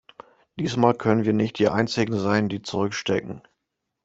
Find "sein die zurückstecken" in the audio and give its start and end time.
2.19-3.43